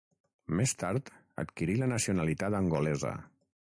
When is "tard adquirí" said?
0.83-1.75